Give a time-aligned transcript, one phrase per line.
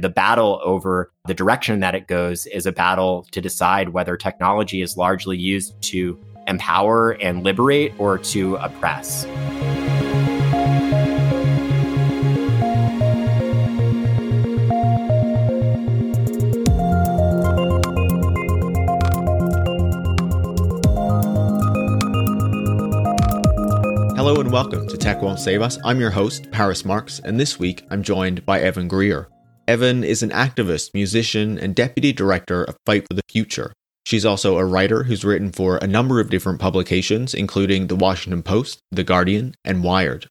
[0.00, 4.80] the battle over the direction that it goes is a battle to decide whether technology
[4.82, 9.26] is largely used to empower and liberate or to oppress.
[24.16, 25.78] Hello and welcome to Tech Won't Save Us.
[25.84, 29.28] I'm your host, Paris Marks, and this week I'm joined by Evan Greer.
[29.70, 33.72] Evan is an activist, musician, and deputy director of Fight for the Future.
[34.04, 38.42] She's also a writer who's written for a number of different publications, including The Washington
[38.42, 40.26] Post, The Guardian, and Wired.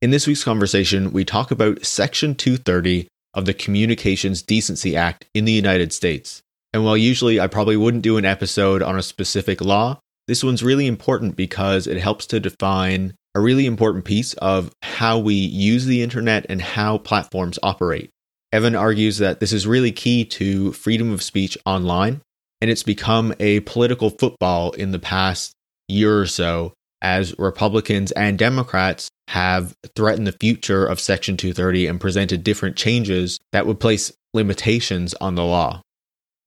[0.00, 5.44] In this week's conversation, we talk about Section 230 of the Communications Decency Act in
[5.44, 6.40] the United States.
[6.72, 10.62] And while usually I probably wouldn't do an episode on a specific law, this one's
[10.62, 15.84] really important because it helps to define a really important piece of how we use
[15.84, 18.08] the internet and how platforms operate.
[18.52, 22.22] Evan argues that this is really key to freedom of speech online,
[22.60, 25.52] and it's become a political football in the past
[25.88, 32.00] year or so as Republicans and Democrats have threatened the future of Section 230 and
[32.00, 35.80] presented different changes that would place limitations on the law.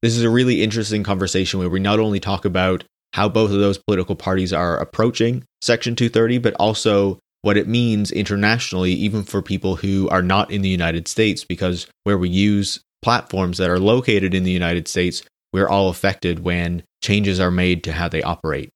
[0.02, 2.84] This is a really interesting conversation where we not only talk about
[3.14, 8.12] how both of those political parties are approaching Section 230, but also what it means
[8.12, 12.82] internationally, even for people who are not in the United States, because where we use
[13.02, 17.84] platforms that are located in the United States, we're all affected when changes are made
[17.84, 18.70] to how they operate.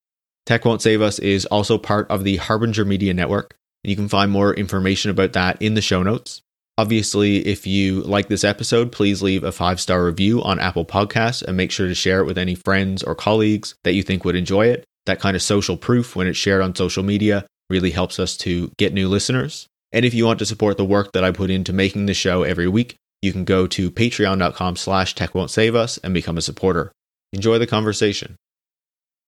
[0.46, 3.56] Tech Won't Save Us is also part of the Harbinger Media Network.
[3.84, 6.42] And you can find more information about that in the show notes.
[6.78, 11.42] Obviously, if you like this episode, please leave a five star review on Apple Podcasts
[11.42, 14.36] and make sure to share it with any friends or colleagues that you think would
[14.36, 14.84] enjoy it.
[15.06, 18.72] That kind of social proof, when it's shared on social media, really helps us to
[18.78, 19.68] get new listeners.
[19.92, 22.44] And if you want to support the work that I put into making the show
[22.44, 26.42] every week, you can go to patreon.com slash tech won't save us and become a
[26.42, 26.92] supporter.
[27.34, 28.36] Enjoy the conversation.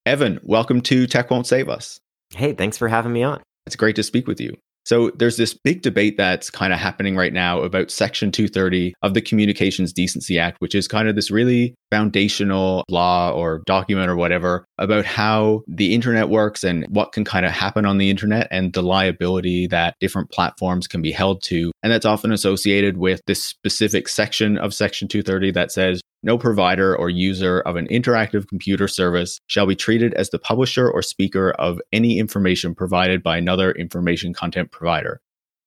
[0.05, 1.99] Evan, welcome to Tech Won't Save Us.
[2.29, 3.41] Hey, thanks for having me on.
[3.66, 4.56] It's great to speak with you.
[4.88, 9.14] So there's this big debate that's kind of happening right now about Section 230 of
[9.14, 14.16] the Communications Decency Act, which is kind of this really foundational law or document or
[14.16, 18.48] whatever about how the internet works and what can kind of happen on the internet
[18.50, 21.69] and the liability that different platforms can be held to.
[21.84, 26.95] And that's often associated with this specific section of Section 230 that says no provider
[26.95, 31.51] or user of an interactive computer service shall be treated as the publisher or speaker
[31.51, 35.21] of any information provided by another information content provider.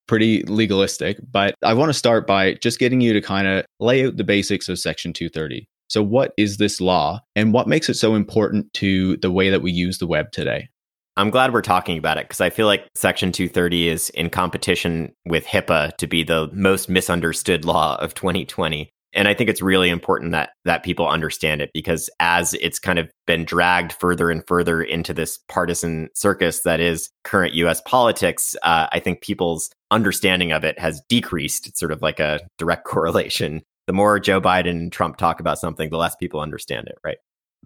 [0.07, 4.05] Pretty legalistic, but I want to start by just getting you to kind of lay
[4.05, 5.67] out the basics of Section 230.
[5.87, 9.61] So, what is this law and what makes it so important to the way that
[9.61, 10.69] we use the web today?
[11.17, 15.13] I'm glad we're talking about it because I feel like Section 230 is in competition
[15.25, 19.89] with HIPAA to be the most misunderstood law of 2020 and i think it's really
[19.89, 24.45] important that that people understand it because as it's kind of been dragged further and
[24.47, 30.53] further into this partisan circus that is current us politics uh, i think people's understanding
[30.53, 31.67] of it has decreased.
[31.67, 33.61] It's sort of like a direct correlation.
[33.87, 37.17] The more joe biden and trump talk about something the less people understand it right?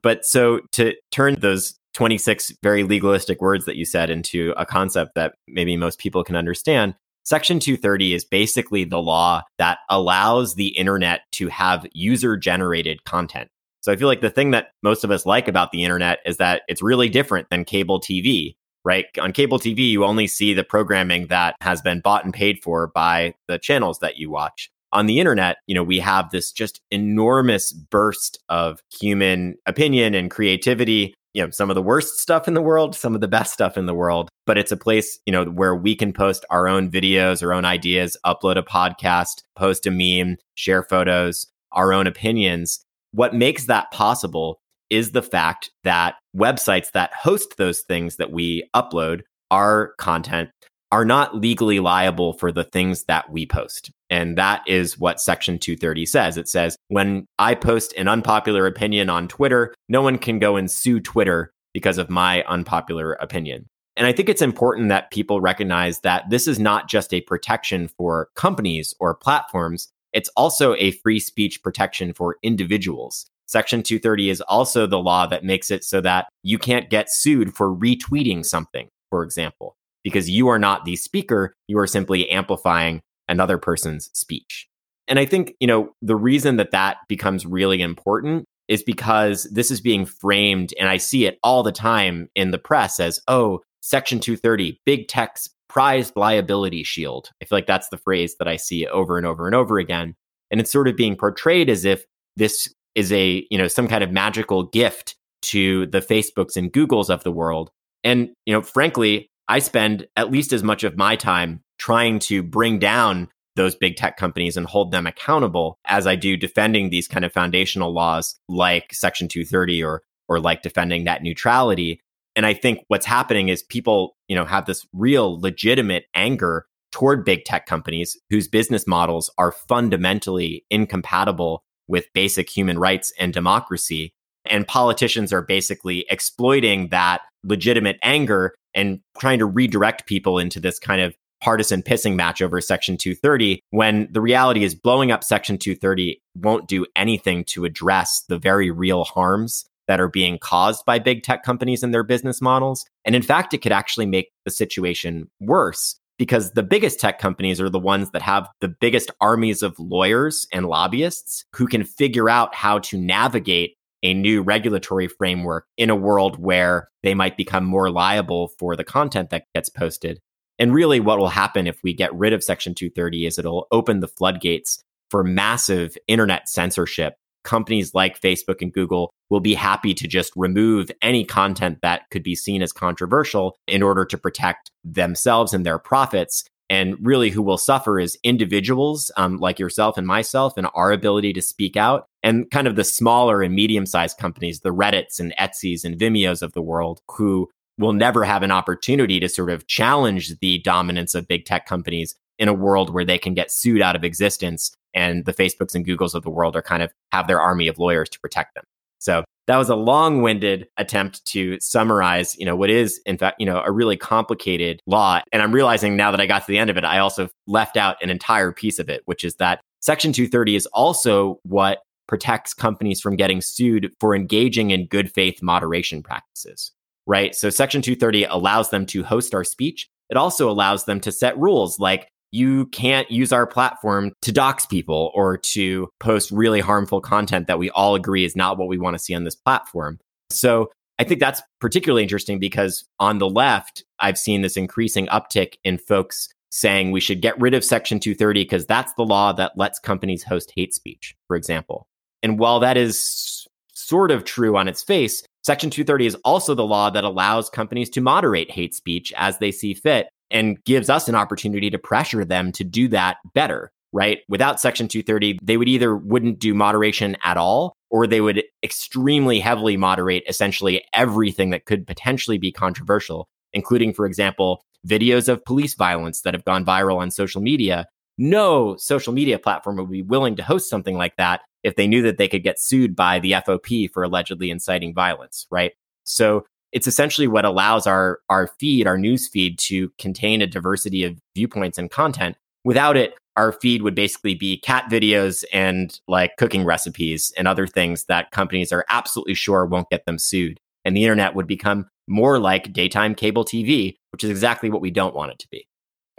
[0.02, 5.16] But so to turn those 26 very legalistic words that you said into a concept
[5.16, 6.96] that maybe most people can understand
[7.26, 13.50] Section 230 is basically the law that allows the internet to have user generated content.
[13.82, 16.38] So I feel like the thing that most of us like about the internet is
[16.38, 19.08] that it's really different than cable TV, right?
[19.20, 22.92] On cable TV, you only see the programming that has been bought and paid for
[22.94, 24.70] by the channels that you watch.
[24.92, 30.30] On the internet, you know, we have this just enormous burst of human opinion and
[30.30, 33.54] creativity you know some of the worst stuff in the world some of the best
[33.54, 36.68] stuff in the world but it's a place you know where we can post our
[36.68, 41.46] own videos our own ideas upload a podcast post a meme share photos
[41.76, 42.84] our own opinions.
[43.12, 44.60] What makes that possible
[44.90, 50.50] is the fact that websites that host those things that we upload our content
[50.92, 53.92] are not legally liable for the things that we post.
[54.10, 56.38] And that is what Section 230 says.
[56.38, 60.70] It says when I post an unpopular opinion on Twitter, no one can go and
[60.70, 63.66] sue Twitter because of my unpopular opinion.
[63.98, 67.88] And I think it's important that people recognize that this is not just a protection
[67.88, 73.26] for companies or platforms, it's also a free speech protection for individuals.
[73.48, 77.54] Section 230 is also the law that makes it so that you can't get sued
[77.54, 79.76] for retweeting something, for example
[80.06, 84.68] because you are not the speaker, you are simply amplifying another person's speech.
[85.08, 89.72] And I think, you know, the reason that that becomes really important is because this
[89.72, 93.62] is being framed, and I see it all the time in the press as, oh,
[93.82, 97.32] Section 230, big tech's prized liability shield.
[97.42, 100.16] I feel like that's the phrase that I see over and over and over again.
[100.52, 102.06] And it's sort of being portrayed as if
[102.36, 107.10] this is a, you know, some kind of magical gift to the Facebooks and Googles
[107.10, 107.72] of the world.
[108.04, 112.42] And, you know, frankly, I spend at least as much of my time trying to
[112.42, 117.08] bring down those big tech companies and hold them accountable as I do defending these
[117.08, 122.02] kind of foundational laws like Section 230 or or like defending net neutrality.
[122.36, 127.26] And I think what's happening is people, you know, have this real legitimate anger toward
[127.26, 134.14] big tech companies whose business models are fundamentally incompatible with basic human rights and democracy.
[134.50, 140.78] And politicians are basically exploiting that legitimate anger and trying to redirect people into this
[140.78, 145.58] kind of partisan pissing match over Section 230 when the reality is blowing up Section
[145.58, 151.00] 230 won't do anything to address the very real harms that are being caused by
[151.00, 152.86] big tech companies and their business models.
[153.04, 157.60] And in fact, it could actually make the situation worse because the biggest tech companies
[157.62, 162.30] are the ones that have the biggest armies of lawyers and lobbyists who can figure
[162.30, 163.76] out how to navigate
[164.06, 168.84] a new regulatory framework in a world where they might become more liable for the
[168.84, 170.20] content that gets posted.
[170.60, 174.00] And really, what will happen if we get rid of Section 230 is it'll open
[174.00, 174.80] the floodgates
[175.10, 177.16] for massive internet censorship.
[177.44, 182.24] Companies like Facebook and Google will be happy to just remove any content that could
[182.24, 186.44] be seen as controversial in order to protect themselves and their profits.
[186.70, 191.32] And really, who will suffer is individuals um, like yourself and myself and our ability
[191.34, 195.34] to speak out, and kind of the smaller and medium sized companies, the Reddits and
[195.40, 199.68] Etsy's and Vimeos of the world, who will never have an opportunity to sort of
[199.68, 203.82] challenge the dominance of big tech companies in a world where they can get sued
[203.82, 207.28] out of existence and the Facebooks and Googles of the world are kind of have
[207.28, 208.64] their army of lawyers to protect them.
[209.00, 213.46] So that was a long-winded attempt to summarize, you know, what is in fact, you
[213.46, 215.22] know, a really complicated law.
[215.32, 217.78] And I'm realizing now that I got to the end of it, I also left
[217.78, 222.54] out an entire piece of it, which is that Section 230 is also what protects
[222.54, 226.72] companies from getting sued for engaging in good faith moderation practices
[227.06, 227.36] right?
[227.36, 229.88] So Section 230 allows them to host our speech.
[230.10, 234.66] It also allows them to set rules like you can't use our platform to dox
[234.66, 238.78] people or to post really harmful content that we all agree is not what we
[238.78, 240.00] want to see on this platform.
[240.30, 240.70] So
[241.00, 245.78] I think that's particularly interesting because on the left, I've seen this increasing uptick in
[245.78, 249.80] folks saying we should get rid of Section 230 because that's the law that lets
[249.80, 251.88] companies host hate speech, for example.
[252.24, 256.66] And while that is sort of true on its face, Section 230 is also the
[256.66, 261.08] law that allows companies to moderate hate speech as they see fit and gives us
[261.08, 264.20] an opportunity to pressure them to do that better, right?
[264.28, 269.40] Without Section 230, they would either wouldn't do moderation at all or they would extremely
[269.40, 275.74] heavily moderate essentially everything that could potentially be controversial, including, for example, videos of police
[275.76, 277.86] violence that have gone viral on social media.
[278.18, 282.02] No social media platform would be willing to host something like that if they knew
[282.04, 285.74] that they could get sued by the FOP for allegedly inciting violence, right?
[286.04, 291.06] So it's essentially what allows our our feed, our news feed to contain a diversity
[291.06, 292.36] of viewpoints and content.
[292.66, 297.66] Without it, our feed would basically be cat videos and like cooking recipes and other
[297.66, 300.60] things that companies are absolutely sure won't get them sued.
[300.84, 304.92] And the internet would become more like daytime cable TV, which is exactly what we
[304.92, 305.66] don't want it to be.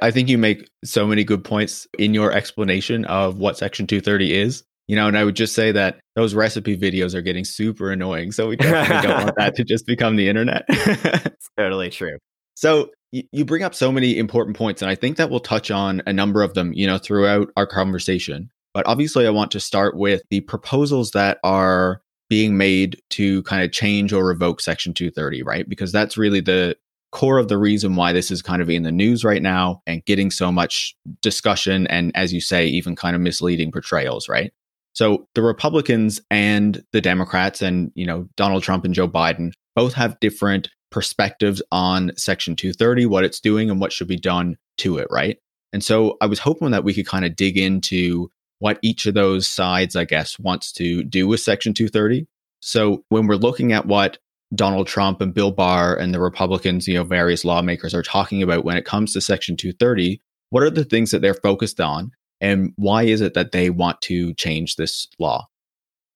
[0.00, 4.34] I think you make so many good points in your explanation of what Section 230
[4.34, 4.64] is.
[4.88, 8.30] You know, and I would just say that those recipe videos are getting super annoying.
[8.30, 10.64] So we definitely don't want that to just become the internet.
[10.68, 12.18] it's totally true.
[12.54, 16.02] So you bring up so many important points, and I think that we'll touch on
[16.06, 18.50] a number of them, you know, throughout our conversation.
[18.74, 23.62] But obviously, I want to start with the proposals that are being made to kind
[23.62, 25.68] of change or revoke Section 230, right?
[25.68, 26.76] Because that's really the
[27.12, 30.04] core of the reason why this is kind of in the news right now and
[30.04, 34.52] getting so much discussion and, as you say, even kind of misleading portrayals, right?
[34.96, 39.92] So the Republicans and the Democrats and, you know, Donald Trump and Joe Biden both
[39.92, 44.96] have different perspectives on Section 230, what it's doing and what should be done to
[44.96, 45.36] it, right?
[45.74, 49.12] And so I was hoping that we could kind of dig into what each of
[49.12, 52.26] those sides, I guess, wants to do with Section 230.
[52.62, 54.16] So when we're looking at what
[54.54, 58.64] Donald Trump and Bill Barr and the Republicans, you know, various lawmakers are talking about
[58.64, 62.12] when it comes to Section 230, what are the things that they're focused on?
[62.40, 65.46] And why is it that they want to change this law?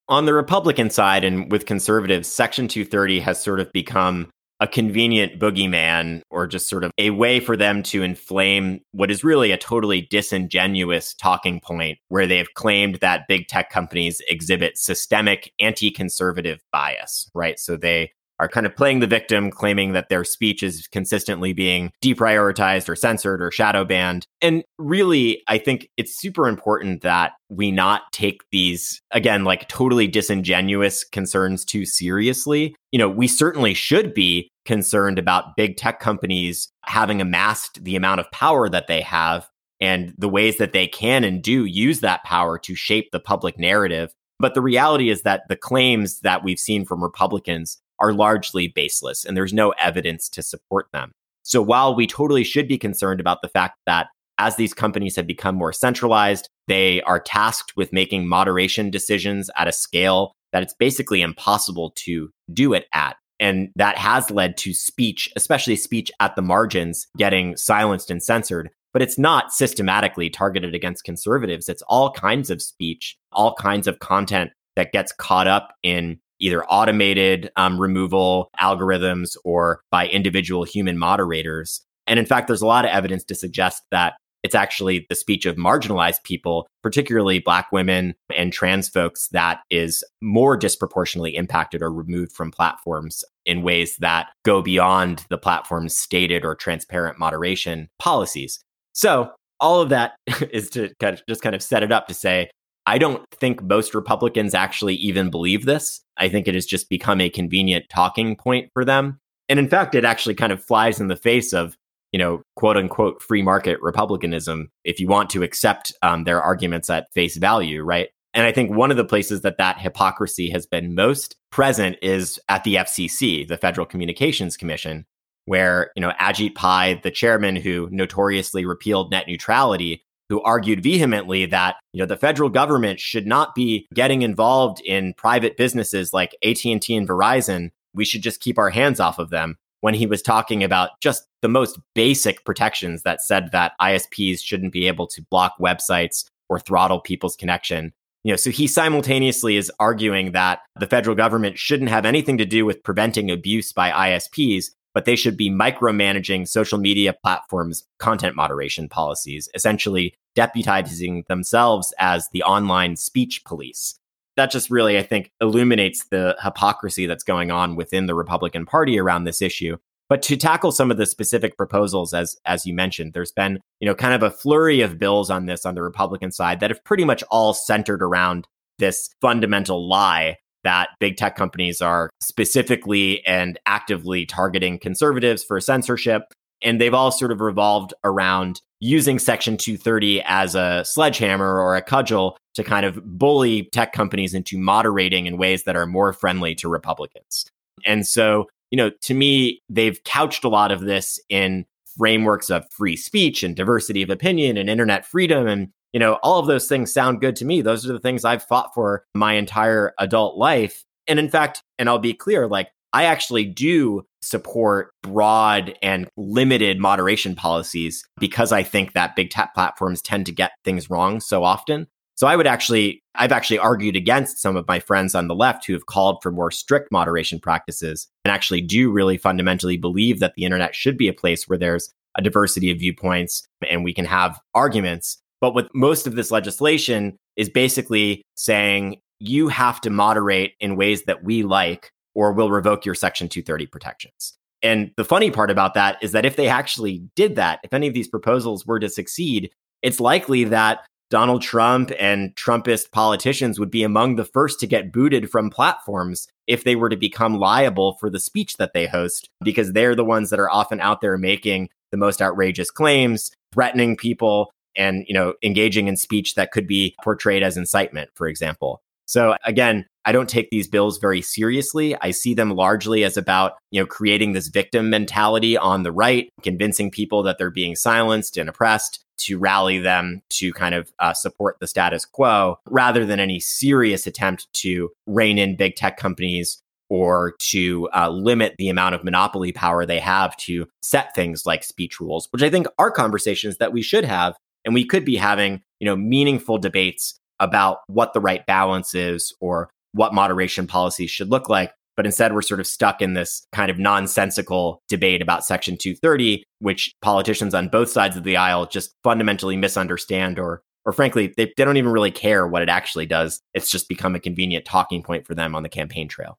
[0.09, 4.29] On the Republican side and with conservatives, Section 230 has sort of become
[4.61, 9.25] a convenient boogeyman or just sort of a way for them to inflame what is
[9.25, 15.51] really a totally disingenuous talking point where they've claimed that big tech companies exhibit systemic
[15.59, 17.59] anti conservative bias, right?
[17.59, 21.93] So they are kind of playing the victim, claiming that their speech is consistently being
[22.03, 24.27] deprioritized or censored or shadow banned.
[24.41, 30.09] And really, I think it's super important that we not take these, again, like totally
[30.09, 32.75] disingenuous concerns too seriously.
[32.93, 38.21] You know, we certainly should be concerned about big tech companies having amassed the amount
[38.21, 39.49] of power that they have
[39.83, 43.59] and the ways that they can and do use that power to shape the public
[43.59, 44.15] narrative.
[44.39, 49.25] But the reality is that the claims that we've seen from Republicans are largely baseless
[49.25, 51.13] and there's no evidence to support them.
[51.43, 55.27] So while we totally should be concerned about the fact that as these companies have
[55.27, 60.75] become more centralized, they are tasked with making moderation decisions at a scale that it's
[60.75, 63.17] basically impossible to do it at.
[63.39, 68.71] And that has led to speech, especially speech at the margins, getting silenced and censored.
[68.93, 71.69] But it's not systematically targeted against conservatives.
[71.69, 76.65] It's all kinds of speech, all kinds of content that gets caught up in either
[76.67, 81.83] automated um, removal algorithms or by individual human moderators.
[82.07, 85.45] And in fact, there's a lot of evidence to suggest that it's actually the speech
[85.45, 91.93] of marginalized people, particularly Black women and trans folks, that is more disproportionately impacted or
[91.93, 98.61] removed from platforms in ways that go beyond the platform's stated or transparent moderation policies.
[98.93, 99.31] So,
[99.61, 100.15] all of that
[100.51, 102.51] is to kind of just kind of set it up to say,
[102.91, 106.01] I don't think most Republicans actually even believe this.
[106.17, 109.21] I think it has just become a convenient talking point for them.
[109.49, 111.77] And in fact, it actually kind of flies in the face of
[112.11, 116.91] you know, quote unquote free market republicanism if you want to accept um, their arguments
[116.91, 118.09] at face value, right?
[118.35, 122.41] And I think one of the places that that hypocrisy has been most present is
[122.49, 125.07] at the FCC, the Federal Communications Commission,
[125.45, 131.45] where, you know, Ajit Pai, the chairman who notoriously repealed net neutrality, who argued vehemently
[131.45, 136.37] that, you know, the federal government should not be getting involved in private businesses like
[136.43, 137.71] AT&T and Verizon.
[137.93, 141.27] We should just keep our hands off of them when he was talking about just
[141.43, 146.61] the most basic protections that said that ISPs shouldn't be able to block websites or
[146.61, 147.93] throttle people's connection.
[148.23, 152.45] You know, so he simultaneously is arguing that the federal government shouldn't have anything to
[152.45, 158.37] do with preventing abuse by ISPs, but they should be micromanaging social media platforms' content
[158.37, 164.01] moderation policies, essentially deputizing themselves as the online speech police
[164.41, 168.99] that just really, I think, illuminates the hypocrisy that's going on within the Republican Party
[168.99, 169.77] around this issue.
[170.09, 173.87] But to tackle some of the specific proposals, as as you mentioned, there's been you
[173.87, 176.83] know kind of a flurry of bills on this on the Republican side that have
[176.85, 183.59] pretty much all centered around this fundamental lie that big tech companies are specifically and
[183.67, 186.23] actively targeting conservatives for censorship.
[186.63, 191.83] And they've all sort of revolved around using Section 230 as a sledgehammer or a
[191.83, 196.55] cudgel to kind of bully tech companies into moderating in ways that are more friendly
[196.57, 197.47] to Republicans.
[197.87, 201.65] And so, you know, to me, they've couched a lot of this in
[202.01, 205.47] frameworks of free speech and diversity of opinion and internet freedom.
[205.47, 207.61] And, you know, all of those things sound good to me.
[207.61, 210.83] Those are the things I've fought for my entire adult life.
[211.07, 216.79] And in fact, and I'll be clear, like, I actually do support broad and limited
[216.79, 221.45] moderation policies because I think that big tech platforms tend to get things wrong so
[221.45, 221.87] often.
[222.21, 225.65] So I would actually, I've actually argued against some of my friends on the left
[225.65, 230.35] who have called for more strict moderation practices and actually do really fundamentally believe that
[230.35, 234.05] the internet should be a place where there's a diversity of viewpoints and we can
[234.05, 235.17] have arguments.
[235.41, 241.05] But with most of this legislation is basically saying you have to moderate in ways
[241.05, 244.37] that we like or we'll revoke your Section 230 protections.
[244.63, 247.89] And the funny part about that is that if they actually did that, if any
[247.89, 249.51] of these proposals were to succeed,
[249.81, 250.81] it's likely that
[251.11, 256.29] Donald Trump and Trumpist politicians would be among the first to get booted from platforms
[256.47, 260.05] if they were to become liable for the speech that they host, because they're the
[260.05, 265.15] ones that are often out there making the most outrageous claims, threatening people, and you
[265.15, 268.81] know engaging in speech that could be portrayed as incitement, for example.
[269.07, 271.97] So again, I don't take these bills very seriously.
[272.01, 276.31] I see them largely as about, you know, creating this victim mentality on the right,
[276.43, 281.13] convincing people that they're being silenced and oppressed to rally them to kind of uh,
[281.13, 286.63] support the status quo rather than any serious attempt to rein in big tech companies
[286.91, 291.63] or to uh, limit the amount of monopoly power they have to set things like
[291.63, 294.37] speech rules, which I think are conversations that we should have.
[294.65, 299.33] And we could be having, you know, meaningful debates about what the right balance is
[299.41, 301.73] or what moderation policies should look like.
[302.01, 306.43] But instead, we're sort of stuck in this kind of nonsensical debate about Section 230,
[306.61, 311.53] which politicians on both sides of the aisle just fundamentally misunderstand or or frankly, they,
[311.59, 313.43] they don't even really care what it actually does.
[313.53, 316.39] It's just become a convenient talking point for them on the campaign trail.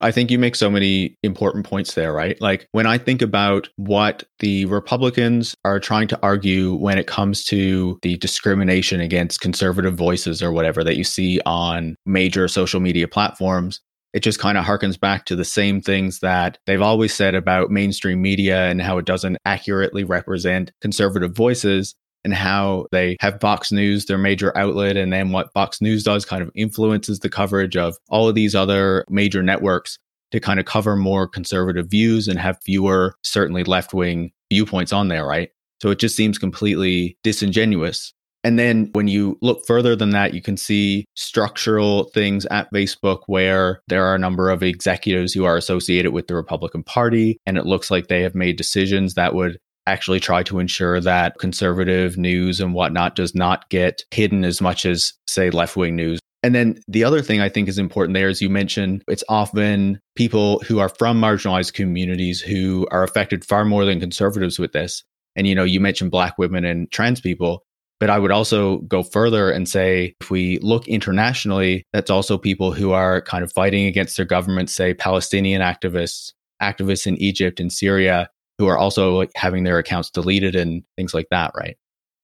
[0.00, 2.40] I think you make so many important points there, right?
[2.40, 7.44] Like when I think about what the Republicans are trying to argue when it comes
[7.44, 13.06] to the discrimination against conservative voices or whatever that you see on major social media
[13.06, 13.82] platforms,
[14.14, 17.70] it just kind of harkens back to the same things that they've always said about
[17.70, 23.72] mainstream media and how it doesn't accurately represent conservative voices and how they have Fox
[23.72, 27.76] News, their major outlet, and then what Fox News does kind of influences the coverage
[27.76, 29.98] of all of these other major networks
[30.30, 35.08] to kind of cover more conservative views and have fewer, certainly left wing viewpoints on
[35.08, 35.50] there, right?
[35.82, 38.14] So it just seems completely disingenuous.
[38.44, 43.22] And then when you look further than that, you can see structural things at Facebook
[43.26, 47.38] where there are a number of executives who are associated with the Republican Party.
[47.46, 51.38] And it looks like they have made decisions that would actually try to ensure that
[51.38, 56.20] conservative news and whatnot does not get hidden as much as, say, left wing news.
[56.42, 59.98] And then the other thing I think is important there is you mentioned it's often
[60.14, 65.02] people who are from marginalized communities who are affected far more than conservatives with this.
[65.36, 67.64] And, you know, you mentioned black women and trans people.
[68.00, 72.72] But I would also go further and say if we look internationally, that's also people
[72.72, 77.72] who are kind of fighting against their government, say Palestinian activists, activists in Egypt and
[77.72, 81.76] Syria, who are also having their accounts deleted and things like that, right?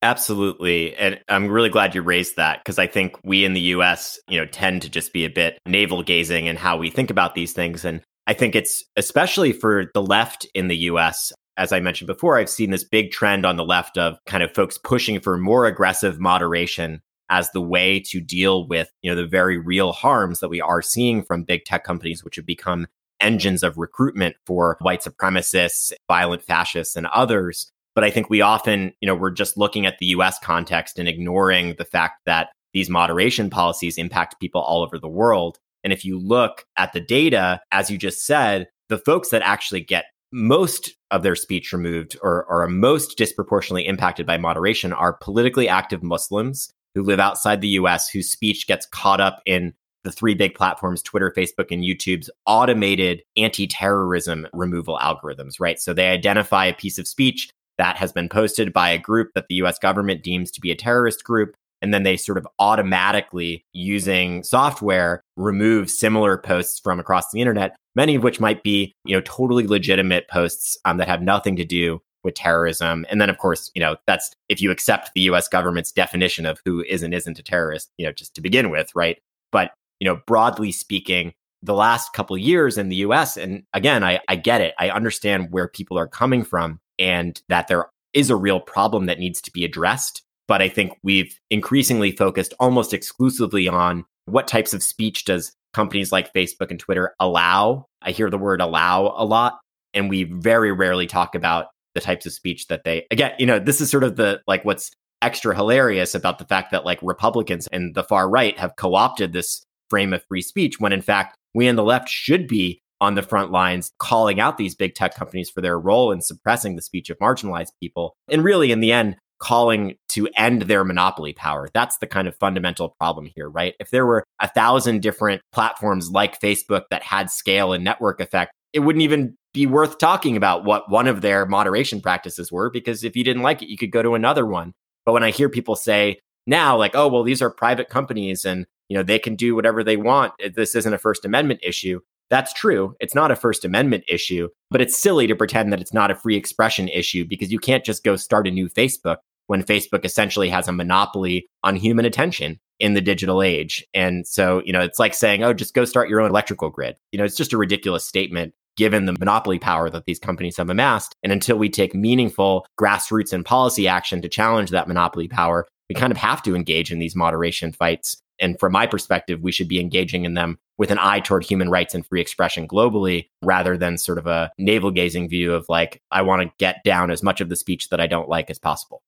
[0.03, 0.97] Absolutely.
[0.97, 4.39] And I'm really glad you raised that because I think we in the US, you
[4.39, 7.53] know, tend to just be a bit navel gazing in how we think about these
[7.53, 7.85] things.
[7.85, 11.33] And I think it's especially for the left in the US.
[11.61, 14.55] As I mentioned before, I've seen this big trend on the left of kind of
[14.55, 19.29] folks pushing for more aggressive moderation as the way to deal with, you know, the
[19.29, 22.87] very real harms that we are seeing from big tech companies, which have become
[23.21, 27.71] engines of recruitment for white supremacists, violent fascists, and others.
[27.95, 31.07] But I think we often, you know, we're just looking at the US context and
[31.07, 35.59] ignoring the fact that these moderation policies impact people all over the world.
[35.85, 39.83] And if you look at the data, as you just said, the folks that actually
[39.83, 45.15] get most of their speech removed or, or are most disproportionately impacted by moderation are
[45.15, 49.73] politically active Muslims who live outside the US whose speech gets caught up in
[50.03, 55.79] the three big platforms, Twitter, Facebook, and YouTube's automated anti terrorism removal algorithms, right?
[55.79, 59.47] So they identify a piece of speech that has been posted by a group that
[59.49, 61.55] the US government deems to be a terrorist group.
[61.83, 67.77] And then they sort of automatically, using software, remove similar posts from across the internet,
[67.95, 71.65] many of which might be, you know, totally legitimate posts um, that have nothing to
[71.65, 73.07] do with terrorism.
[73.09, 76.61] And then, of course, you know, that's if you accept the US government's definition of
[76.65, 79.19] who is and isn't a terrorist, you know, just to begin with, right?
[79.53, 84.21] But you know, broadly speaking, the last couple years in the US, and again, I,
[84.29, 84.75] I get it.
[84.79, 89.19] I understand where people are coming from and that there is a real problem that
[89.19, 90.23] needs to be addressed.
[90.51, 96.11] But I think we've increasingly focused almost exclusively on what types of speech does companies
[96.11, 97.87] like Facebook and Twitter allow.
[98.03, 99.61] I hear the word allow a lot,
[99.95, 103.61] and we very rarely talk about the types of speech that they, again, you know,
[103.61, 104.91] this is sort of the like what's
[105.23, 109.33] extra hilarious about the fact that like Republicans and the far right have co opted
[109.33, 113.15] this frame of free speech when in fact we on the left should be on
[113.15, 116.83] the front lines calling out these big tech companies for their role in suppressing the
[116.83, 121.69] speech of marginalized people and really in the end calling to end their monopoly power
[121.75, 126.11] that's the kind of fundamental problem here right if there were a thousand different platforms
[126.11, 130.65] like facebook that had scale and network effect it wouldn't even be worth talking about
[130.65, 133.91] what one of their moderation practices were because if you didn't like it you could
[133.91, 134.73] go to another one
[135.05, 138.67] but when i hear people say now like oh well these are private companies and
[138.91, 140.35] you know, they can do whatever they want.
[140.55, 142.01] This isn't a First Amendment issue.
[142.29, 142.97] That's true.
[143.01, 146.17] It's not a First Amendment issue, but it's silly to pretend that it's not a
[146.17, 149.19] free expression issue because you can't just go start a new Facebook
[149.51, 153.85] when Facebook essentially has a monopoly on human attention in the digital age.
[153.93, 156.95] And so, you know, it's like saying, oh, just go start your own electrical grid.
[157.11, 160.71] You know, it's just a ridiculous statement given the monopoly power that these companies have
[160.71, 161.17] amassed.
[161.25, 165.97] And until we take meaningful grassroots and policy action to challenge that monopoly power, we
[165.97, 169.69] kind of have to engage in these moderation fights and from my perspective, we should
[169.69, 173.77] be engaging in them with an eye toward human rights and free expression globally rather
[173.77, 177.23] than sort of a navel gazing view of like, I want to get down as
[177.23, 179.03] much of the speech that I don't like as possible.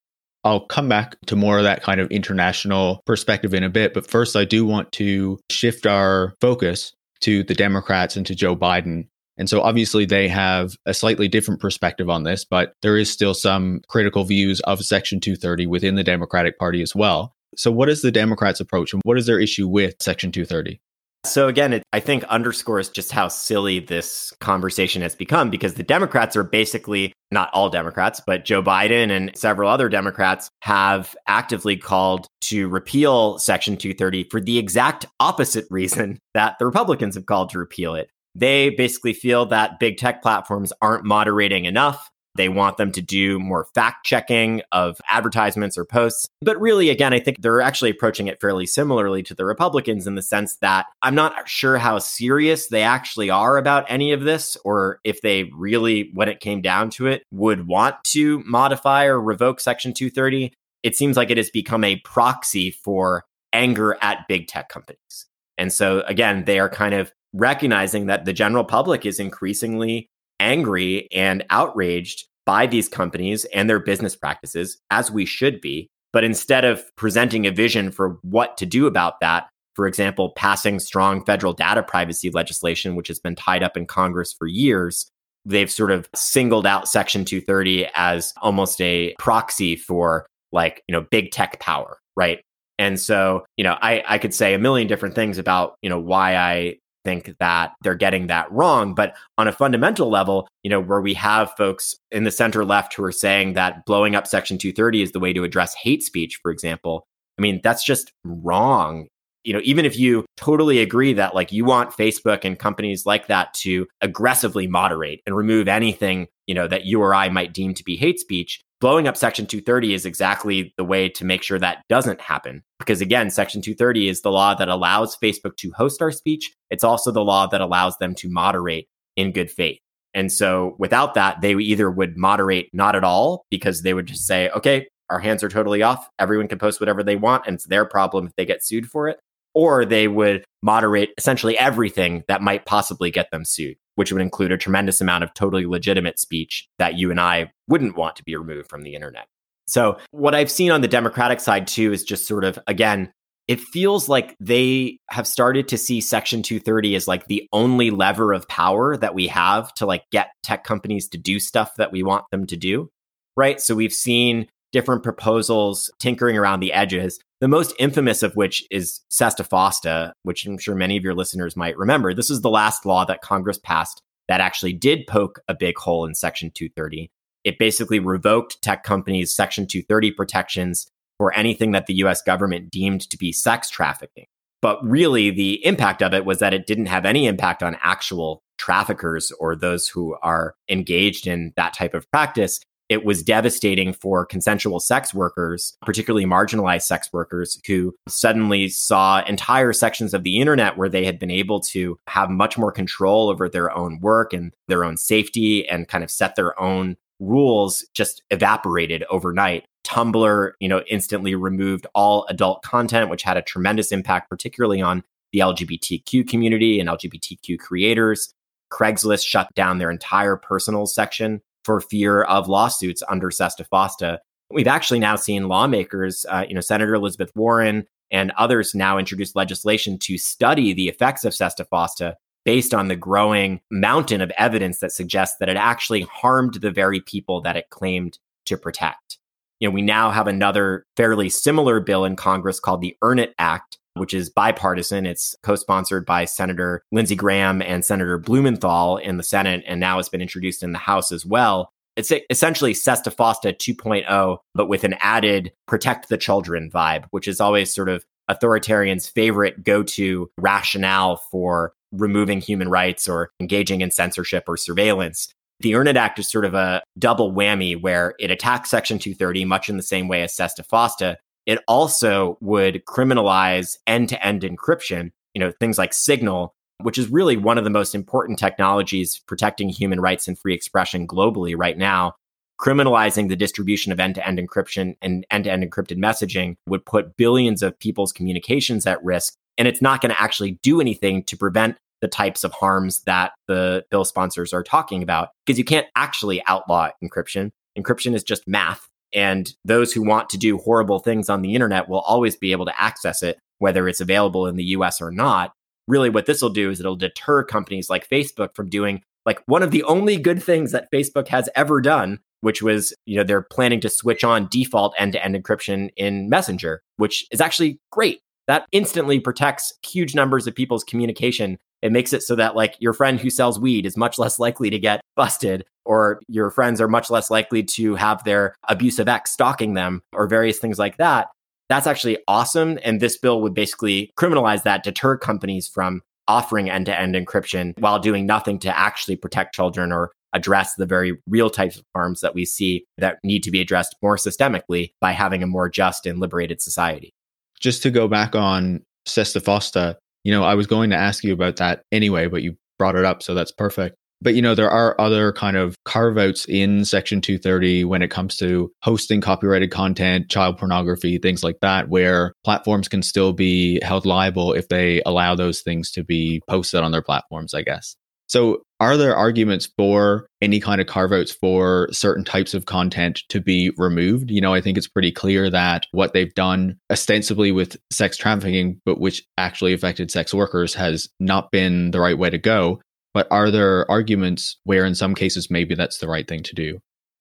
[0.45, 3.95] I'll come back to more of that kind of international perspective in a bit.
[3.95, 8.57] But first, I do want to shift our focus to the Democrats and to Joe
[8.57, 9.07] Biden.
[9.39, 13.35] And so obviously they have a slightly different perspective on this, but there is still
[13.35, 17.35] some critical views of Section 230 within the Democratic Party as well.
[17.57, 20.81] So, what is the Democrats' approach and what is their issue with Section 230?
[21.25, 25.85] So, again, it, I think underscores just how silly this conversation has become because the
[25.85, 31.77] Democrats are basically not all Democrats, but Joe Biden and several other Democrats have actively
[31.77, 37.51] called to repeal Section 230 for the exact opposite reason that the Republicans have called
[37.51, 38.11] to repeal it.
[38.35, 42.11] They basically feel that big tech platforms aren't moderating enough.
[42.35, 46.27] They want them to do more fact checking of advertisements or posts.
[46.41, 50.15] But really, again, I think they're actually approaching it fairly similarly to the Republicans in
[50.15, 54.57] the sense that I'm not sure how serious they actually are about any of this,
[54.65, 59.21] or if they really, when it came down to it, would want to modify or
[59.21, 60.53] revoke Section 230.
[60.83, 65.27] It seems like it has become a proxy for anger at big tech companies.
[65.59, 70.09] And so, again, they are kind of recognizing that the general public is increasingly
[70.43, 75.89] angry and outraged by these companies and their business practices, as we should be.
[76.13, 80.79] But instead of presenting a vision for what to do about that, for example, passing
[80.79, 85.09] strong federal data privacy legislation, which has been tied up in Congress for years,
[85.47, 91.07] they've sort of singled out Section 230 as almost a proxy for like, you know,
[91.11, 92.41] big tech power, right?
[92.79, 96.01] And so, you know, I, I could say a million different things about, you know,
[96.01, 98.95] why I think that they're getting that wrong.
[98.95, 102.95] But on a fundamental level, you know, where we have folks in the center left
[102.95, 106.39] who are saying that blowing up Section 230 is the way to address hate speech,
[106.43, 107.07] for example,
[107.39, 109.09] I mean, that's just wrong.
[109.45, 113.27] You know, even if you totally agree that like you want Facebook and companies like
[113.27, 117.75] that to aggressively moderate and remove anything, you know, that you or I might deem
[117.75, 121.59] to be hate speech, blowing up Section 230 is exactly the way to make sure
[121.59, 122.63] that doesn't happen.
[122.79, 126.53] Because again, Section 230 is the law that allows Facebook to host our speech.
[126.71, 129.79] It's also the law that allows them to moderate in good faith.
[130.15, 134.27] And so without that, they either would moderate not at all because they would just
[134.27, 136.09] say, okay, our hands are totally off.
[136.19, 139.09] Everyone can post whatever they want, and it's their problem if they get sued for
[139.09, 139.19] it.
[139.55, 144.53] Or they would moderate essentially everything that might possibly get them sued which would include
[144.53, 148.37] a tremendous amount of totally legitimate speech that you and I wouldn't want to be
[148.37, 149.27] removed from the internet.
[149.67, 153.13] So, what I've seen on the Democratic side too is just sort of, again,
[153.49, 158.33] it feels like they have started to see Section 230 as like the only lever
[158.33, 162.03] of power that we have to like get tech companies to do stuff that we
[162.03, 162.91] want them to do.
[163.37, 163.61] Right.
[163.61, 167.21] So, we've seen different proposals tinkering around the edges.
[167.43, 171.57] The most infamous of which is SESTA FOSTA, which I'm sure many of your listeners
[171.57, 172.15] might remember.
[172.15, 176.07] This is the last law that Congress passed that actually did poke a big hole
[176.07, 177.11] in Section 230.
[177.43, 180.87] It basically revoked tech companies' Section 230 protections
[181.19, 184.27] for anything that the US government deemed to be sex trafficking.
[184.61, 188.41] But really, the impact of it was that it didn't have any impact on actual
[188.57, 192.61] traffickers or those who are engaged in that type of practice.
[192.93, 199.73] It was devastating for consensual sex workers, particularly marginalized sex workers who suddenly saw entire
[199.73, 203.49] sections of the internet where they had been able to have much more control over
[203.49, 208.23] their own work and their own safety and kind of set their own rules just
[208.29, 209.65] evaporated overnight.
[209.87, 215.03] Tumblr, you know, instantly removed all adult content, which had a tremendous impact, particularly on
[215.33, 218.35] the LGBTQ community and LGBTQ creators.
[218.71, 224.19] Craigslist shut down their entire personal section for fear of lawsuits under SESTA FOSTA.
[224.51, 229.35] We've actually now seen lawmakers, uh, you know, Senator Elizabeth Warren and others now introduce
[229.35, 234.81] legislation to study the effects of SESTA FOSTA based on the growing mountain of evidence
[234.81, 239.19] that suggests that it actually harmed the very people that it claimed to protect.
[239.61, 243.35] You know, we now have another fairly similar bill in Congress called the Earn It
[243.39, 245.07] Act, which is bipartisan.
[245.07, 249.99] It's co sponsored by Senator Lindsey Graham and Senator Blumenthal in the Senate, and now
[249.99, 251.71] it's been introduced in the House as well.
[251.95, 257.41] It's essentially SESTA FOSTA 2.0, but with an added protect the children vibe, which is
[257.41, 263.91] always sort of authoritarians' favorite go to rationale for removing human rights or engaging in
[263.91, 265.29] censorship or surveillance.
[265.61, 269.45] The Earn It Act is sort of a double whammy where it attacks Section 230
[269.45, 274.43] much in the same way as SESTA FOSTA, it also would criminalize end to end
[274.43, 279.21] encryption, you know, things like Signal, which is really one of the most important technologies
[279.27, 282.15] protecting human rights and free expression globally right now.
[282.61, 286.87] Criminalizing the distribution of end to end encryption and end to end encrypted messaging would
[286.87, 289.35] put billions of people's communications at risk.
[289.59, 293.33] And it's not going to actually do anything to prevent the types of harms that
[293.49, 297.51] the bill sponsors are talking about because you can't actually outlaw encryption.
[297.79, 298.89] Encryption is just math.
[299.13, 302.67] And those who want to do horrible things on the internet will always be able
[302.67, 305.53] to access it, whether it's available in the US or not.
[305.89, 309.63] Really, what this will do is it'll deter companies like Facebook from doing like one
[309.63, 313.43] of the only good things that Facebook has ever done, which was, you know, they're
[313.43, 318.21] planning to switch on default end to end encryption in Messenger, which is actually great.
[318.49, 322.93] That instantly protects huge numbers of people's communication it makes it so that like your
[322.93, 326.89] friend who sells weed is much less likely to get busted or your friends are
[326.89, 331.29] much less likely to have their abusive ex stalking them or various things like that.
[331.69, 332.79] That's actually awesome.
[332.85, 337.79] And this bill would basically criminalize that, deter companies from offering end to end encryption
[337.79, 342.21] while doing nothing to actually protect children or address the very real types of harms
[342.21, 346.07] that we see that need to be addressed more systemically by having a more just
[346.07, 347.13] and liberated society.
[347.61, 351.33] Just to go back on Sesta Fosta, you know, I was going to ask you
[351.33, 353.97] about that anyway, but you brought it up, so that's perfect.
[354.23, 358.11] But you know, there are other kind of carve outs in Section 230 when it
[358.11, 363.81] comes to hosting copyrighted content, child pornography, things like that, where platforms can still be
[363.83, 367.97] held liable if they allow those things to be posted on their platforms, I guess.
[368.29, 373.23] So, are there arguments for any kind of carve outs for certain types of content
[373.29, 374.31] to be removed?
[374.31, 378.81] You know, I think it's pretty clear that what they've done ostensibly with sex trafficking,
[378.87, 382.81] but which actually affected sex workers, has not been the right way to go.
[383.15, 386.81] But are there arguments where, in some cases, maybe that's the right thing to do?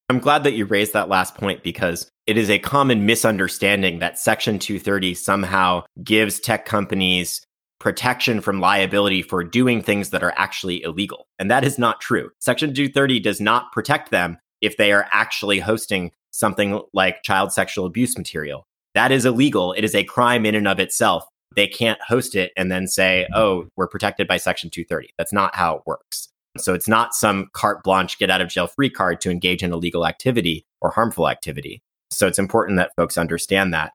[0.10, 4.20] I'm glad that you raised that last point because it is a common misunderstanding that
[4.20, 7.42] Section 230 somehow gives tech companies
[7.80, 11.28] protection from liability for doing things that are actually illegal.
[11.40, 12.30] And that is not true.
[12.40, 17.86] Section 230 does not protect them if they are actually hosting something like child sexual
[17.86, 18.68] abuse material.
[18.94, 19.74] That is illegal.
[19.74, 21.26] It is a crime in and of itself.
[21.56, 23.40] They can't host it and then say, mm-hmm.
[23.40, 25.10] oh, we're protected by Section 230.
[25.18, 26.30] That's not how it works.
[26.58, 29.72] So it's not some carte blanche get out of jail free card to engage in
[29.72, 31.82] illegal activity or harmful activity.
[32.10, 33.94] So it's important that folks understand that.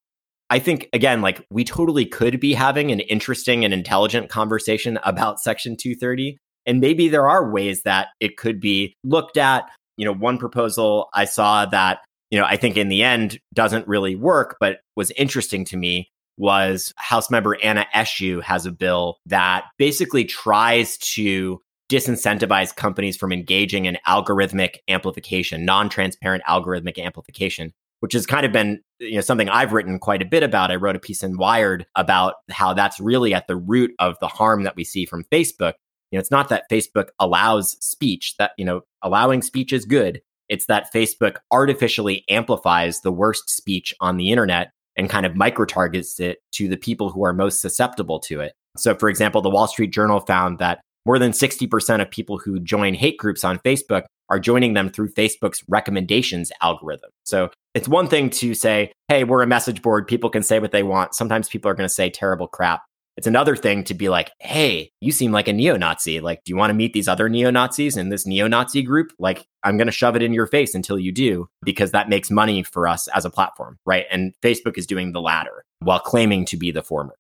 [0.49, 5.41] I think, again, like we totally could be having an interesting and intelligent conversation about
[5.41, 6.39] Section 230.
[6.65, 9.69] And maybe there are ways that it could be looked at.
[9.97, 13.89] You know, one proposal I saw that, you know, I think in the end doesn't
[13.89, 19.19] really work, but was interesting to me was House member Anna Eshoo has a bill
[19.27, 28.13] that basically tries to disincentivize companies from engaging in algorithmic amplification, non-transparent algorithmic amplification which
[28.13, 30.71] has kind of been you know something I've written quite a bit about.
[30.71, 34.29] I wrote a piece in Wired about how that's really at the root of the
[34.29, 35.75] harm that we see from Facebook.
[36.11, 40.21] You know, it's not that Facebook allows speech that, you know, allowing speech is good.
[40.49, 45.65] It's that Facebook artificially amplifies the worst speech on the internet and kind of micro
[45.65, 48.53] targets it to the people who are most susceptible to it.
[48.77, 52.59] So, for example, the Wall Street Journal found that more than 60% of people who
[52.59, 57.11] join hate groups on Facebook are joining them through Facebook's recommendations algorithm.
[57.25, 60.09] So it's one thing to say, hey, we're a message board.
[60.09, 61.15] People can say what they want.
[61.15, 62.83] Sometimes people are going to say terrible crap.
[63.17, 66.21] It's another thing to be like, hey, you seem like a neo Nazi.
[66.21, 69.13] Like, do you want to meet these other neo Nazis in this neo Nazi group?
[69.19, 72.31] Like, I'm going to shove it in your face until you do, because that makes
[72.31, 74.05] money for us as a platform, right?
[74.11, 77.15] And Facebook is doing the latter while claiming to be the former.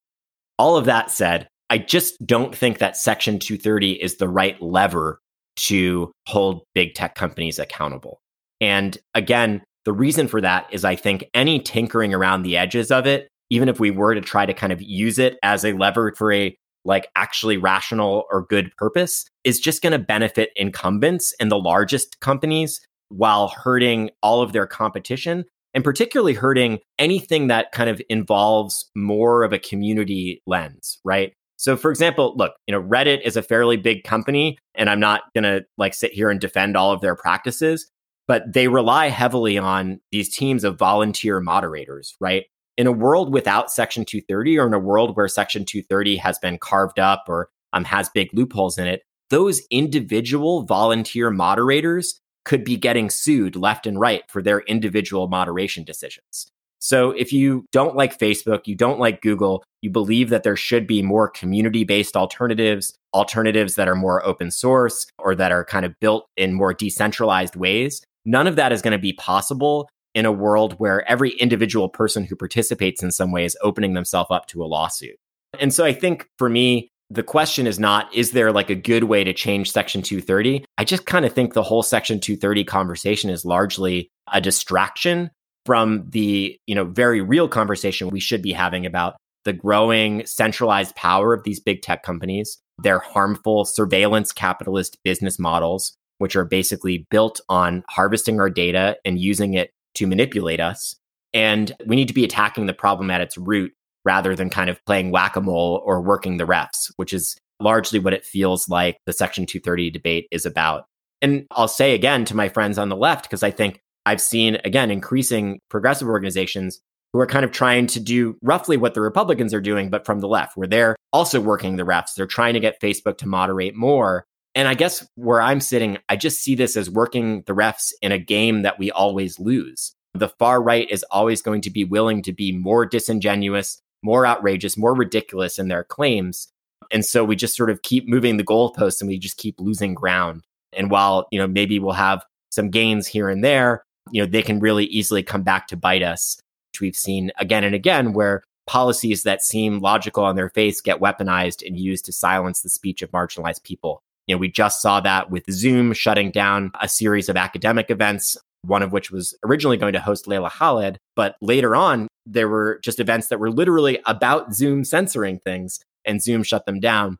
[0.58, 5.20] All of that said, I just don't think that Section 230 is the right lever
[5.56, 8.20] to hold big tech companies accountable.
[8.60, 13.06] And again, the reason for that is I think any tinkering around the edges of
[13.06, 16.12] it, even if we were to try to kind of use it as a lever
[16.16, 21.50] for a like actually rational or good purpose, is just going to benefit incumbents and
[21.50, 27.90] the largest companies while hurting all of their competition and particularly hurting anything that kind
[27.90, 31.32] of involves more of a community lens, right?
[31.56, 35.22] So for example, look, you know, Reddit is a fairly big company and I'm not
[35.34, 37.90] going to like sit here and defend all of their practices,
[38.26, 42.44] but they rely heavily on these teams of volunteer moderators, right?
[42.76, 46.58] In a world without Section 230 or in a world where Section 230 has been
[46.58, 52.76] carved up or um, has big loopholes in it, those individual volunteer moderators could be
[52.76, 56.46] getting sued left and right for their individual moderation decisions.
[56.78, 60.86] So if you don't like Facebook, you don't like Google, you believe that there should
[60.86, 65.84] be more community based alternatives, alternatives that are more open source or that are kind
[65.84, 70.24] of built in more decentralized ways, none of that is going to be possible in
[70.24, 74.46] a world where every individual person who participates in some way is opening themselves up
[74.46, 75.14] to a lawsuit.
[75.60, 79.04] And so I think for me, the question is not, is there like a good
[79.04, 80.64] way to change Section 230?
[80.78, 85.30] I just kind of think the whole Section 230 conversation is largely a distraction
[85.66, 90.94] from the you know very real conversation we should be having about the growing centralized
[90.94, 97.06] power of these big tech companies their harmful surveillance capitalist business models which are basically
[97.10, 100.96] built on harvesting our data and using it to manipulate us
[101.34, 103.72] and we need to be attacking the problem at its root
[104.04, 108.24] rather than kind of playing whack-a-mole or working the refs which is largely what it
[108.24, 110.86] feels like the section 230 debate is about
[111.20, 114.58] and i'll say again to my friends on the left because i think I've seen,
[114.64, 116.80] again, increasing progressive organizations
[117.12, 120.20] who are kind of trying to do roughly what the Republicans are doing, but from
[120.20, 122.14] the left, where they're also working the refs.
[122.14, 124.24] They're trying to get Facebook to moderate more.
[124.56, 128.10] And I guess where I'm sitting, I just see this as working the refs in
[128.10, 129.92] a game that we always lose.
[130.14, 134.76] The far right is always going to be willing to be more disingenuous, more outrageous,
[134.76, 136.48] more ridiculous in their claims
[136.90, 139.94] And so we just sort of keep moving the goalposts and we just keep losing
[139.94, 140.42] ground.
[140.72, 144.42] And while, you know, maybe we'll have some gains here and there, you know, they
[144.42, 146.38] can really easily come back to bite us,
[146.72, 151.00] which we've seen again and again, where policies that seem logical on their face get
[151.00, 154.02] weaponized and used to silence the speech of marginalized people.
[154.26, 158.36] You know, we just saw that with Zoom shutting down a series of academic events,
[158.62, 162.80] one of which was originally going to host Laila Khaled, but later on there were
[162.82, 167.18] just events that were literally about Zoom censoring things and Zoom shut them down.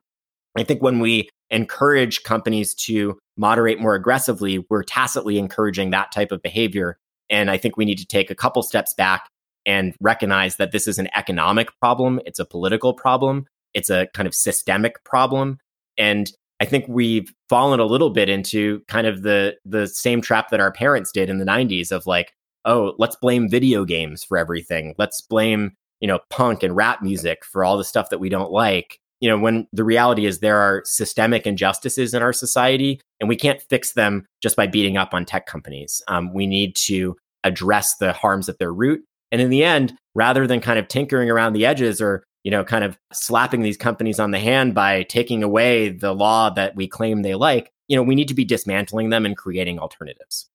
[0.59, 6.33] I think when we encourage companies to moderate more aggressively, we're tacitly encouraging that type
[6.33, 6.97] of behavior.
[7.31, 9.29] And I think we need to take a couple steps back
[9.65, 14.27] and recognize that this is an economic problem, it's a political problem, it's a kind
[14.27, 15.59] of systemic problem.
[15.99, 20.51] And I think we've fallen a little bit into kind of the the same trap
[20.51, 22.33] that our parents did in the 90s of like,
[22.65, 24.95] oh, let's blame video games for everything.
[24.99, 28.51] Let's blame, you know, punk and rap music for all the stuff that we don't
[28.51, 33.29] like you know, when the reality is there are systemic injustices in our society and
[33.29, 36.03] we can't fix them just by beating up on tech companies.
[36.09, 39.03] Um, we need to address the harms at their root.
[39.33, 42.63] And in the end, rather than kind of tinkering around the edges or, you know,
[42.63, 46.87] kind of slapping these companies on the hand by taking away the law that we
[46.87, 50.49] claim they like, you know, we need to be dismantling them and creating alternatives.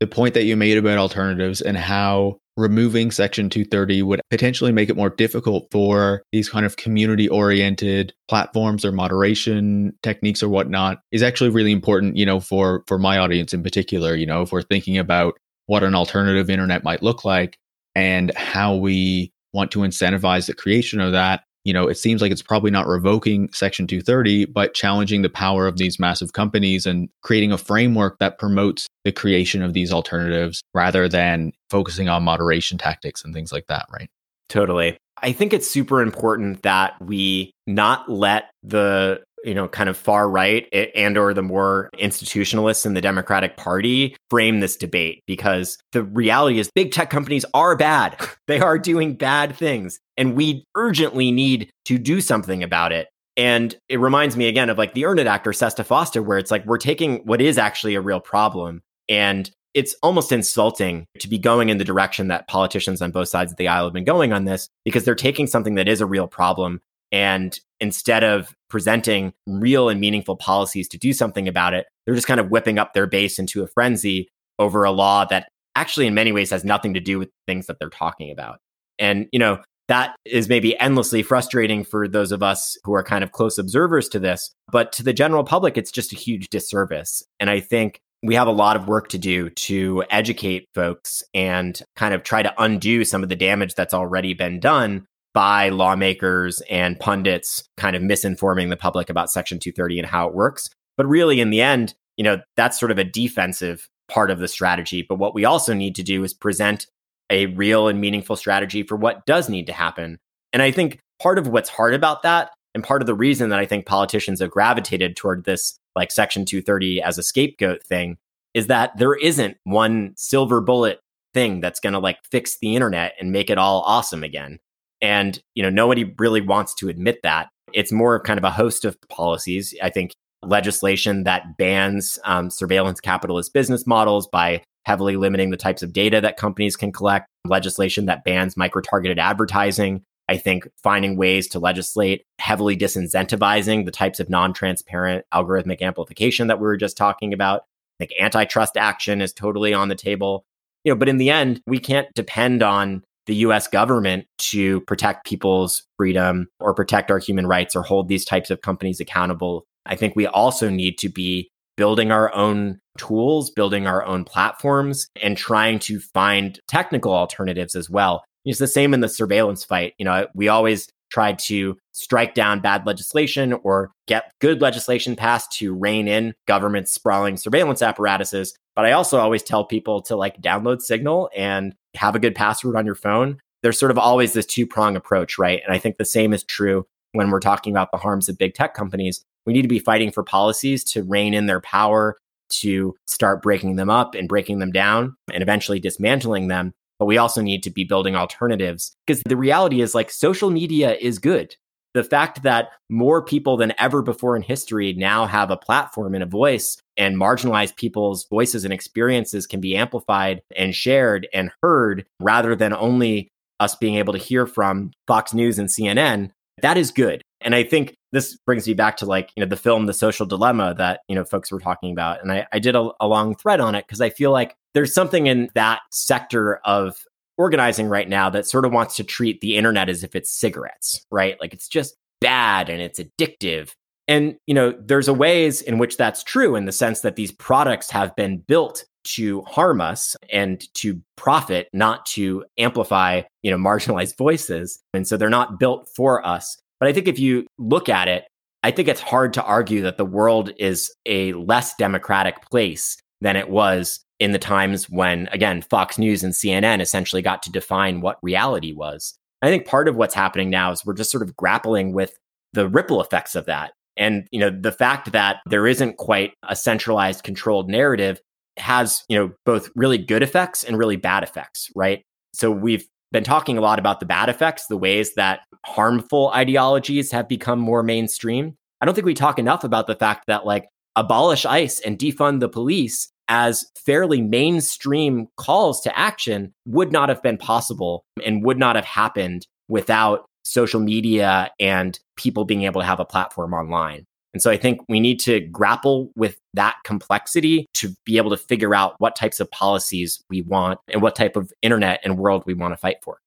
[0.00, 4.90] The point that you made about alternatives and how removing Section 230 would potentially make
[4.90, 11.00] it more difficult for these kind of community oriented platforms or moderation techniques or whatnot
[11.10, 14.14] is actually really important, you know, for, for my audience in particular.
[14.14, 17.56] You know, if we're thinking about what an alternative internet might look like
[17.94, 22.30] and how we want to incentivize the creation of that, you know, it seems like
[22.30, 27.08] it's probably not revoking Section 230, but challenging the power of these massive companies and
[27.22, 32.76] creating a framework that promotes the creation of these alternatives rather than focusing on moderation
[32.76, 34.10] tactics and things like that, right?
[34.50, 34.98] Totally.
[35.22, 40.28] I think it's super important that we not let the you know kind of far
[40.28, 46.02] right and or the more institutionalists in the democratic party frame this debate because the
[46.02, 48.20] reality is big tech companies are bad.
[48.46, 53.08] They are doing bad things and we urgently need to do something about it.
[53.38, 56.66] And it reminds me again of like the Internet actor SESTA FOSTA, where it's like
[56.66, 61.68] we're taking what is actually a real problem and it's almost insulting to be going
[61.68, 64.44] in the direction that politicians on both sides of the aisle have been going on
[64.44, 66.80] this because they're taking something that is a real problem
[67.12, 72.26] and instead of presenting real and meaningful policies to do something about it, they're just
[72.26, 76.14] kind of whipping up their base into a frenzy over a law that actually, in
[76.14, 78.58] many ways, has nothing to do with things that they're talking about.
[78.98, 83.22] And, you know, that is maybe endlessly frustrating for those of us who are kind
[83.22, 84.50] of close observers to this.
[84.70, 87.22] But to the general public, it's just a huge disservice.
[87.38, 91.80] And I think we have a lot of work to do to educate folks and
[91.96, 96.62] kind of try to undo some of the damage that's already been done by lawmakers
[96.70, 100.70] and pundits kind of misinforming the public about Section 230 and how it works.
[100.96, 104.48] But really, in the end, you know, that's sort of a defensive part of the
[104.48, 105.02] strategy.
[105.02, 106.86] But what we also need to do is present
[107.30, 110.18] a real and meaningful strategy for what does need to happen.
[110.52, 113.58] And I think part of what's hard about that, and part of the reason that
[113.58, 118.18] I think politicians have gravitated toward this like Section 230 as a scapegoat thing,
[118.52, 121.00] is that there isn't one silver bullet
[121.32, 124.58] thing that's going to like fix the internet and make it all awesome again.
[125.04, 127.50] And, you know, nobody really wants to admit that.
[127.74, 129.74] It's more of kind of a host of policies.
[129.82, 130.12] I think
[130.42, 136.22] legislation that bans um, surveillance capitalist business models by heavily limiting the types of data
[136.22, 140.02] that companies can collect, legislation that bans micro targeted advertising.
[140.26, 146.46] I think finding ways to legislate heavily disincentivizing the types of non transparent algorithmic amplification
[146.46, 147.64] that we were just talking about.
[148.00, 150.46] I think antitrust action is totally on the table.
[150.82, 155.26] You know, but in the end, we can't depend on the US government to protect
[155.26, 159.64] people's freedom or protect our human rights or hold these types of companies accountable.
[159.86, 165.08] I think we also need to be building our own tools, building our own platforms,
[165.22, 168.24] and trying to find technical alternatives as well.
[168.44, 169.94] It's the same in the surveillance fight.
[169.98, 175.52] You know, we always try to strike down bad legislation or get good legislation passed
[175.52, 178.54] to rein in government's sprawling surveillance apparatuses.
[178.74, 182.76] But I also always tell people to like download Signal and have a good password
[182.76, 183.38] on your phone.
[183.62, 185.62] There's sort of always this two prong approach, right?
[185.64, 188.54] And I think the same is true when we're talking about the harms of big
[188.54, 189.24] tech companies.
[189.46, 192.18] We need to be fighting for policies to rein in their power,
[192.50, 196.74] to start breaking them up and breaking them down and eventually dismantling them.
[196.98, 200.96] But we also need to be building alternatives because the reality is like social media
[201.00, 201.56] is good
[201.94, 206.22] the fact that more people than ever before in history now have a platform and
[206.22, 212.04] a voice and marginalized people's voices and experiences can be amplified and shared and heard
[212.20, 213.28] rather than only
[213.60, 216.30] us being able to hear from Fox News and CNN,
[216.62, 217.22] that is good.
[217.40, 220.24] And I think this brings me back to like, you know, the film, The Social
[220.24, 222.22] Dilemma that, you know, folks were talking about.
[222.22, 224.94] And I, I did a, a long thread on it because I feel like there's
[224.94, 226.96] something in that sector of
[227.36, 231.04] organizing right now that sort of wants to treat the internet as if it's cigarettes,
[231.10, 231.36] right?
[231.40, 233.72] Like it's just bad and it's addictive.
[234.06, 237.32] And, you know, there's a ways in which that's true in the sense that these
[237.32, 243.56] products have been built to harm us and to profit, not to amplify, you know,
[243.70, 244.80] marginalized voices.
[244.92, 246.58] And so they're not built for us.
[246.80, 248.24] But I think if you look at it,
[248.62, 253.36] I think it's hard to argue that the world is a less democratic place than
[253.36, 258.00] it was in the times when, again, Fox News and CNN essentially got to define
[258.00, 259.14] what reality was.
[259.42, 262.16] I think part of what's happening now is we're just sort of grappling with
[262.54, 263.72] the ripple effects of that.
[263.96, 268.20] And, you know, the fact that there isn't quite a centralized controlled narrative
[268.56, 272.02] has, you know, both really good effects and really bad effects, right?
[272.32, 277.12] So we've been talking a lot about the bad effects, the ways that harmful ideologies
[277.12, 278.56] have become more mainstream.
[278.80, 280.66] I don't think we talk enough about the fact that like
[280.96, 287.22] abolish ICE and defund the police as fairly mainstream calls to action would not have
[287.22, 292.86] been possible and would not have happened without social media and people being able to
[292.86, 294.06] have a platform online.
[294.32, 298.36] And so I think we need to grapple with that complexity to be able to
[298.36, 302.42] figure out what types of policies we want and what type of internet and world
[302.44, 303.18] we want to fight for.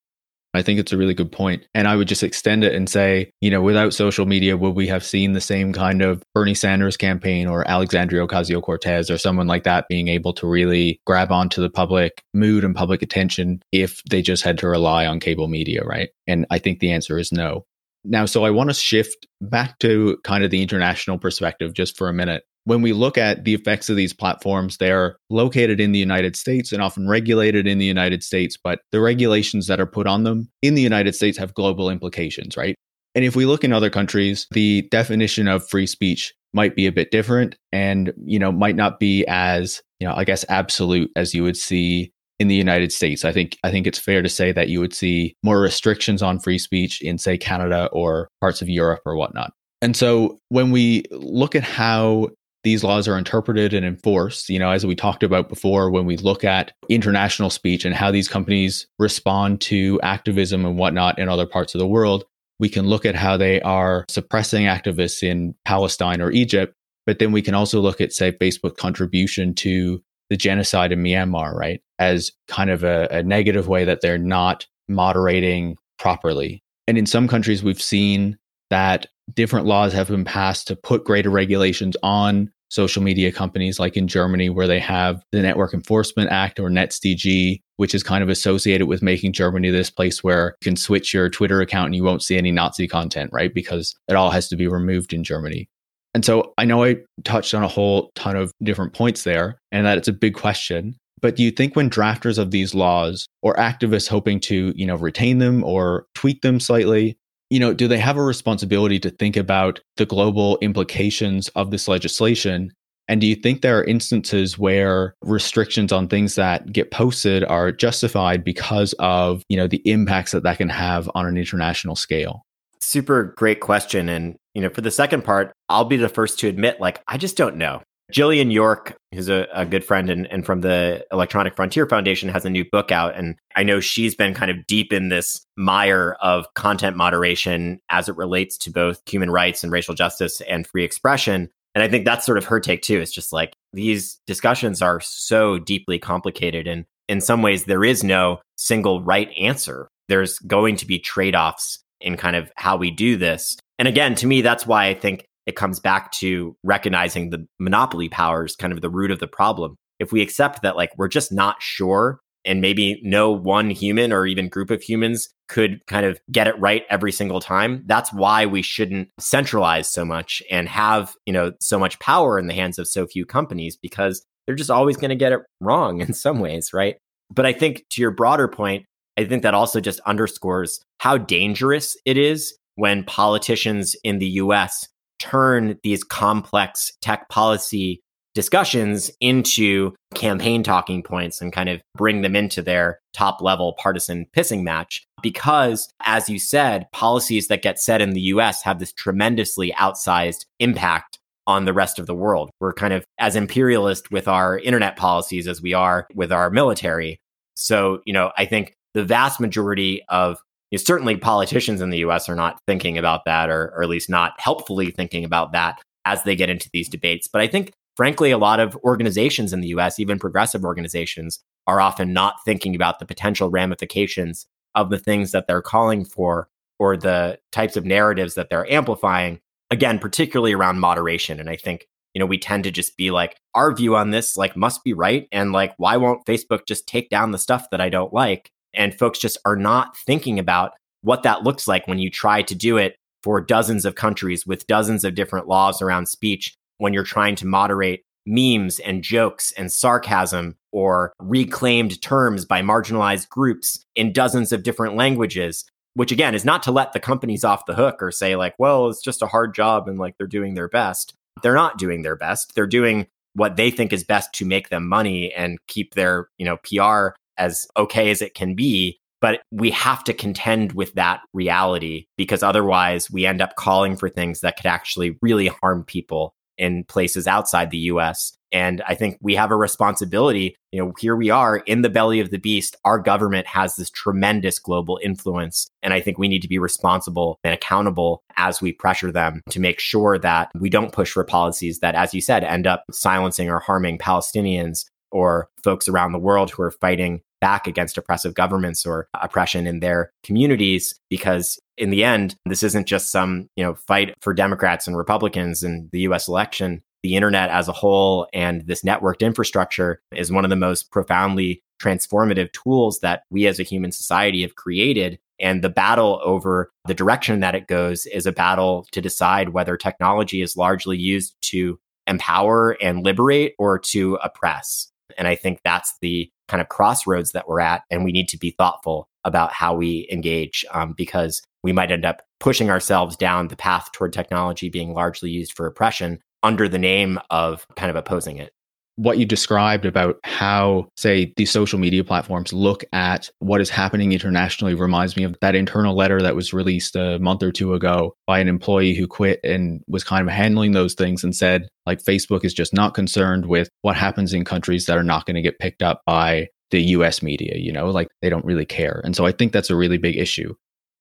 [0.58, 1.64] I think it's a really good point.
[1.74, 4.88] And I would just extend it and say, you know, without social media, would we
[4.88, 9.48] have seen the same kind of Bernie Sanders campaign or Alexandria Ocasio Cortez or someone
[9.48, 14.02] like that being able to really grab onto the public mood and public attention if
[14.10, 16.10] they just had to rely on cable media, right?
[16.26, 17.66] And I think the answer is no.
[18.04, 22.08] Now, so I want to shift back to kind of the international perspective just for
[22.10, 22.44] a minute.
[22.68, 26.74] When we look at the effects of these platforms, they're located in the United States
[26.74, 30.50] and often regulated in the United States, but the regulations that are put on them
[30.62, 32.76] in the United States have global implications, right?
[33.16, 36.92] And if we look in other countries, the definition of free speech might be a
[36.92, 41.34] bit different and, you know, might not be as, you know, I guess absolute as
[41.34, 43.24] you would see in the United States.
[43.24, 46.38] I think I think it's fair to say that you would see more restrictions on
[46.38, 49.54] free speech in say Canada or parts of Europe or whatnot.
[49.82, 52.28] And so when we look at how
[52.68, 56.18] these laws are interpreted and enforced, you know, as we talked about before, when we
[56.18, 61.46] look at international speech and how these companies respond to activism and whatnot in other
[61.46, 62.26] parts of the world,
[62.60, 66.74] we can look at how they are suppressing activists in Palestine or Egypt.
[67.06, 71.54] But then we can also look at, say, Facebook contribution to the genocide in Myanmar,
[71.54, 71.80] right?
[72.00, 76.62] As kind of a, a negative way that they're not moderating properly.
[76.86, 78.38] And in some countries, we've seen
[78.70, 83.98] that different laws have been passed to put greater regulations on social media companies, like
[83.98, 88.30] in Germany, where they have the Network Enforcement Act or NetzDG, which is kind of
[88.30, 92.04] associated with making Germany this place where you can switch your Twitter account and you
[92.04, 93.54] won't see any Nazi content, right?
[93.54, 95.70] Because it all has to be removed in Germany.
[96.14, 99.86] And so I know I touched on a whole ton of different points there and
[99.86, 100.96] that it's a big question.
[101.22, 104.96] But do you think when drafters of these laws or activists hoping to, you know,
[104.96, 107.18] retain them or tweak them slightly,
[107.50, 111.88] you know, do they have a responsibility to think about the global implications of this
[111.88, 112.72] legislation?
[113.08, 117.72] And do you think there are instances where restrictions on things that get posted are
[117.72, 122.46] justified because of, you know, the impacts that that can have on an international scale?
[122.82, 124.10] Super great question.
[124.10, 127.18] And, you know, for the second part, I'll be the first to admit, like, I
[127.18, 127.82] just don't know.
[128.14, 132.46] Jillian York, who's a, a good friend and, and from the Electronic Frontier Foundation, has
[132.46, 133.16] a new book out.
[133.16, 138.08] And I know she's been kind of deep in this mire of content moderation as
[138.08, 141.50] it relates to both human rights and racial justice and free expression.
[141.76, 143.00] And I think that's sort of her take too.
[143.00, 146.66] It's just like these discussions are so deeply complicated.
[146.66, 149.90] And in some ways, there is no single right answer.
[150.08, 153.58] There's going to be trade offs in kind of how we do this.
[153.80, 158.10] And again, to me, that's why I think it comes back to recognizing the monopoly
[158.10, 159.78] powers, kind of the root of the problem.
[159.98, 164.28] If we accept that, like, we're just not sure, and maybe no one human or
[164.28, 168.46] even group of humans could kind of get it right every single time, that's why
[168.46, 172.78] we shouldn't centralize so much and have, you know, so much power in the hands
[172.78, 176.40] of so few companies because they're just always going to get it wrong in some
[176.40, 176.98] ways, right?
[177.34, 178.86] But I think to your broader point,
[179.18, 184.88] I think that also just underscores how dangerous it is when politicians in the US
[185.20, 188.02] turn these complex tech policy
[188.38, 194.28] discussions into campaign talking points and kind of bring them into their top level partisan
[194.36, 195.04] pissing match.
[195.24, 200.46] Because, as you said, policies that get set in the US have this tremendously outsized
[200.60, 202.52] impact on the rest of the world.
[202.60, 207.20] We're kind of as imperialist with our internet policies as we are with our military.
[207.56, 210.38] So, you know, I think the vast majority of
[210.72, 213.90] you know, certainly politicians in the US are not thinking about that, or, or at
[213.90, 217.28] least not helpfully thinking about that as they get into these debates.
[217.28, 221.82] But I think, frankly, a lot of organizations in the US, even progressive organizations, are
[221.82, 224.46] often not thinking about the potential ramifications
[224.76, 226.48] of the things that they're calling for
[226.80, 229.40] or the types of narratives that they're amplifying.
[229.70, 231.42] Again, particularly around moderation.
[231.42, 231.88] And I think
[232.18, 234.92] you know, we tend to just be like, our view on this, like, must be
[234.92, 235.28] right.
[235.32, 238.50] And like, why won't Facebook just take down the stuff that I don't like?
[238.78, 240.72] And folks just are not thinking about
[241.02, 244.68] what that looks like when you try to do it for dozens of countries with
[244.68, 249.72] dozens of different laws around speech when you're trying to moderate memes and jokes and
[249.72, 255.64] sarcasm or reclaimed terms by marginalized groups in dozens of different languages
[255.94, 258.90] which again is not to let the companies off the hook or say like well
[258.90, 262.16] it's just a hard job and like they're doing their best they're not doing their
[262.16, 262.54] best.
[262.56, 266.46] They're doing what they think is best to make them money and keep their, you
[266.46, 269.00] know, PR as okay as it can be.
[269.20, 274.10] But we have to contend with that reality because otherwise we end up calling for
[274.10, 278.34] things that could actually really harm people in places outside the US.
[278.52, 280.56] And I think we have a responsibility.
[280.72, 282.76] You know, here we are in the belly of the beast.
[282.86, 285.68] Our government has this tremendous global influence.
[285.84, 289.60] And I think we need to be responsible and accountable as we pressure them to
[289.60, 293.50] make sure that we don't push for policies that, as you said, end up silencing
[293.50, 298.86] or harming Palestinians or folks around the world who are fighting back against oppressive governments
[298.86, 303.76] or oppression in their communities because in the end this isn't just some you know
[303.76, 306.82] fight for democrats and republicans in the US election.
[307.04, 311.62] The internet as a whole and this networked infrastructure is one of the most profoundly
[311.82, 315.20] transformative tools that we as a human society have created.
[315.40, 319.78] And the battle over the direction that it goes is a battle to decide whether
[319.78, 325.96] technology is largely used to empower and liberate or to oppress and I think that's
[326.02, 327.84] the kind of crossroads that we're at.
[327.92, 332.06] And we need to be thoughtful about how we engage um, because we might end
[332.06, 336.80] up pushing ourselves down the path toward technology being largely used for oppression under the
[336.80, 338.54] name of kind of opposing it
[338.98, 344.12] what you described about how, say, these social media platforms look at what is happening
[344.12, 348.14] internationally reminds me of that internal letter that was released a month or two ago
[348.26, 352.04] by an employee who quit and was kind of handling those things and said, like,
[352.04, 355.42] Facebook is just not concerned with what happens in countries that are not going to
[355.42, 359.02] get picked up by the US media, you know, like they don't really care.
[359.04, 360.54] And so I think that's a really big issue.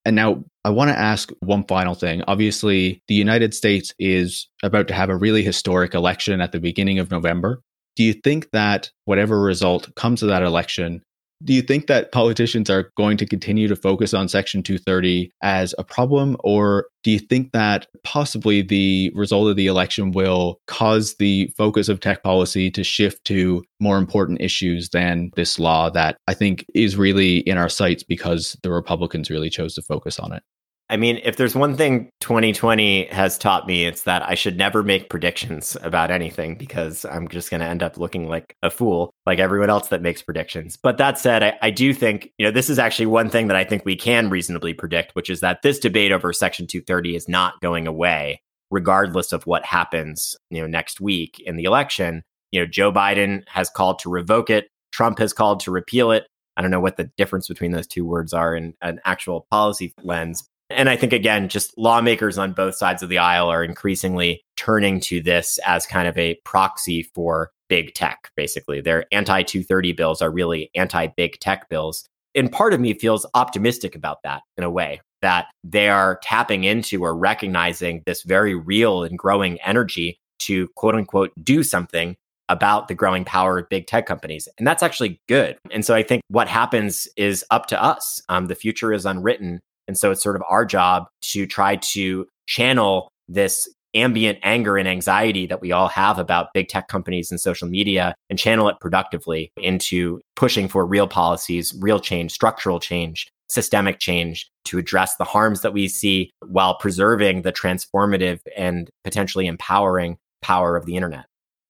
[0.05, 2.23] And now I want to ask one final thing.
[2.29, 7.01] Obviously, the United States is about to have a really historic election at the beginning
[7.01, 7.61] of November.
[7.97, 11.03] Do you think that whatever result comes of that election,
[11.45, 15.75] do you think that politicians are going to continue to focus on Section 230 as
[15.79, 16.37] a problem?
[16.41, 21.89] Or do you think that possibly the result of the election will cause the focus
[21.89, 26.65] of tech policy to shift to more important issues than this law that I think
[26.75, 30.43] is really in our sights because the Republicans really chose to focus on it?
[30.89, 34.85] I mean, if there's one thing 2020 has taught me, it's that I should never
[34.85, 39.11] make predictions about anything because I'm just going to end up looking like a fool,
[39.27, 40.77] like everyone else that makes predictions.
[40.77, 43.57] But that said, I, I, do think, you know, this is actually one thing that
[43.57, 47.29] I think we can reasonably predict, which is that this debate over Section 230 is
[47.29, 52.23] not going away, regardless of what happens, you know, next week in the election.
[52.53, 54.69] You know, Joe Biden has called to revoke it.
[54.93, 56.29] Trump has called to repeal it.
[56.57, 59.93] I don't know what the difference between those two words are in an actual policy
[60.03, 64.43] lens, and I think, again, just lawmakers on both sides of the aisle are increasingly
[64.57, 68.81] turning to this as kind of a proxy for big tech, basically.
[68.81, 72.05] Their anti 230 bills are really anti big tech bills.
[72.35, 76.65] And part of me feels optimistic about that in a way that they are tapping
[76.65, 82.17] into or recognizing this very real and growing energy to quote unquote do something
[82.49, 84.49] about the growing power of big tech companies.
[84.59, 85.57] And that's actually good.
[85.71, 88.23] And so I think what happens is up to us.
[88.29, 89.61] Um, the future is unwritten.
[89.89, 94.87] And so it's sort of our job to try to channel this ambient anger and
[94.87, 98.77] anxiety that we all have about big tech companies and social media and channel it
[98.81, 105.25] productively into pushing for real policies, real change, structural change, systemic change to address the
[105.25, 111.27] harms that we see while preserving the transformative and potentially empowering power of the internet.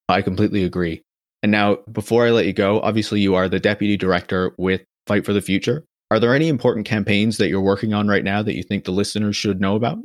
[0.08, 1.02] I completely agree.
[1.42, 5.24] And now, before I let you go, obviously you are the deputy director with Fight
[5.24, 5.84] for the Future.
[6.10, 8.92] Are there any important campaigns that you're working on right now that you think the
[8.92, 9.98] listeners should know about?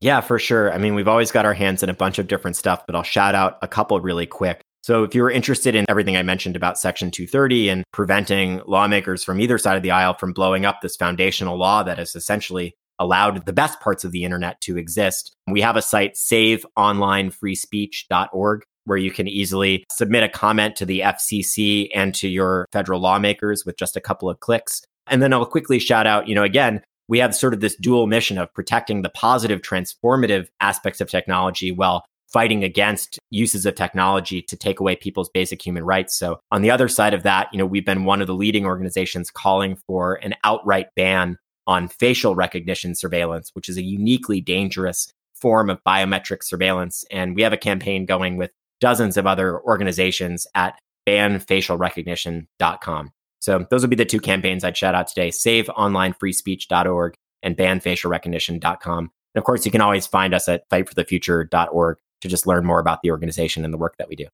[0.00, 0.72] Yeah, for sure.
[0.72, 3.02] I mean, we've always got our hands in a bunch of different stuff, but I'll
[3.02, 4.62] shout out a couple really quick.
[4.82, 9.40] So, if you're interested in everything I mentioned about Section 230 and preventing lawmakers from
[9.40, 13.46] either side of the aisle from blowing up this foundational law that has essentially allowed
[13.46, 19.12] the best parts of the internet to exist, we have a site, saveonlinefreespeech.org, where you
[19.12, 23.96] can easily submit a comment to the FCC and to your federal lawmakers with just
[23.96, 24.82] a couple of clicks.
[25.06, 28.06] And then I'll quickly shout out, you know, again, we have sort of this dual
[28.06, 34.40] mission of protecting the positive, transformative aspects of technology while fighting against uses of technology
[34.40, 36.16] to take away people's basic human rights.
[36.16, 38.64] So on the other side of that, you know, we've been one of the leading
[38.64, 41.36] organizations calling for an outright ban
[41.66, 47.04] on facial recognition surveillance, which is a uniquely dangerous form of biometric surveillance.
[47.10, 48.50] And we have a campaign going with
[48.80, 53.12] dozens of other organizations at banfacialrecognition.com.
[53.42, 58.98] So those would be the two campaigns I'd shout out today saveonlinefreespeech.org and banfacialrecognition.com.
[59.34, 63.02] And of course, you can always find us at fightforthefuture.org to just learn more about
[63.02, 64.26] the organization and the work that we do.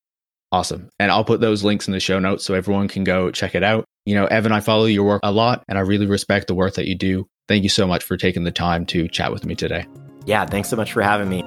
[0.53, 0.91] Awesome.
[0.99, 3.63] And I'll put those links in the show notes so everyone can go check it
[3.63, 3.87] out.
[4.05, 6.75] You know, Evan, I follow your work a lot and I really respect the work
[6.75, 7.27] that you do.
[7.49, 9.87] Thank you so much for taking the time to chat with me today.
[10.27, 11.45] Yeah, thanks so much for having me.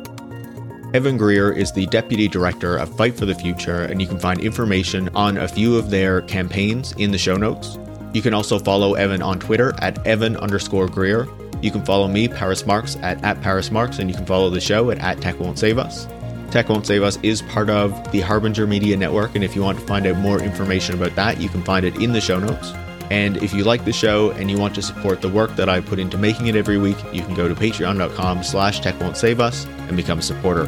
[0.94, 4.42] Evan Greer is the Deputy Director of Fight for the Future, and you can find
[4.42, 7.80] information on a few of their campaigns in the show notes.
[8.12, 11.30] You can also follow Evan on Twitter at Evan underscore Greer.
[11.62, 14.60] You can follow me, Paris Marks, at, at Paris Marks, and you can follow the
[14.60, 16.10] show at, at Tech Won't Save Us.
[16.52, 19.80] Tech Won't Save Us is part of the Harbinger Media Network, and if you want
[19.80, 22.74] to find out more information about that, you can find it in the show notes.
[23.12, 25.82] And if you like the show and you want to support the work that I
[25.82, 29.42] put into making it every week, you can go to patreon.com slash tech won't save
[29.42, 30.68] us and become a supporter.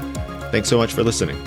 [0.52, 1.42] Thanks so much for listening.